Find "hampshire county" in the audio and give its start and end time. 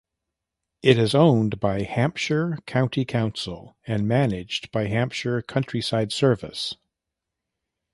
1.83-3.05